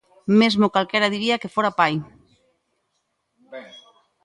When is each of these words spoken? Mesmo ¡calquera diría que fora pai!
Mesmo 0.39 0.73
¡calquera 0.75 1.13
diría 1.15 1.41
que 1.41 1.53
fora 1.55 1.75
pai! 1.79 1.93